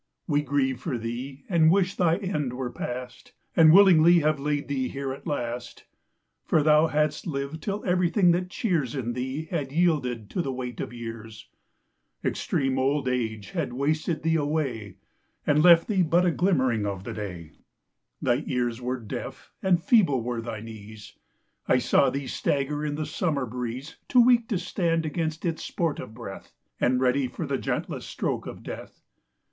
10 0.25 0.33
We 0.33 0.41
grieved 0.41 0.79
for 0.81 0.97
thee, 0.97 1.43
and 1.47 1.69
wished 1.69 1.99
thy 1.99 2.15
end 2.17 2.53
were 2.53 2.71
past; 2.71 3.33
And 3.55 3.71
willingly 3.71 4.17
have 4.21 4.39
laid 4.39 4.67
thee 4.67 4.87
here 4.89 5.13
at 5.13 5.27
last: 5.27 5.83
For 6.43 6.63
thou 6.63 6.87
hadst 6.87 7.27
lived 7.27 7.61
till 7.61 7.83
every 7.85 8.09
thing 8.09 8.31
that 8.31 8.49
cheers 8.49 8.95
In 8.95 9.13
thee 9.13 9.45
had 9.51 9.71
yielded 9.71 10.27
to 10.31 10.41
the 10.41 10.51
weight 10.51 10.79
of 10.79 10.91
years; 10.91 11.49
Extreme 12.25 12.79
old 12.79 13.07
age 13.07 13.51
had 13.51 13.73
wasted 13.73 14.23
thee 14.23 14.37
away, 14.37 14.95
15 15.45 15.45
And 15.45 15.63
left 15.63 15.87
thee 15.87 16.01
but 16.01 16.25
a 16.25 16.31
glimmering 16.31 16.87
of 16.87 17.03
the 17.03 17.13
day; 17.13 17.51
Thy 18.19 18.43
ears 18.47 18.81
were 18.81 18.99
deaf, 18.99 19.51
and 19.61 19.83
feeble 19.83 20.23
were 20.23 20.41
thy 20.41 20.61
knees, 20.61 21.13
I 21.67 21.77
saw 21.77 22.09
thee 22.09 22.25
stagger 22.25 22.83
in 22.83 22.95
the 22.95 23.05
summer 23.05 23.45
breeze, 23.45 23.97
Too 24.07 24.25
weak 24.25 24.47
to 24.47 24.57
stand 24.57 25.05
against 25.05 25.45
its 25.45 25.63
sportive 25.63 26.15
breath, 26.15 26.53
And 26.79 26.99
ready 26.99 27.27
for 27.27 27.45
the 27.45 27.59
gentlest 27.59 28.09
stroke 28.09 28.47
of 28.47 28.63
death. 28.63 29.03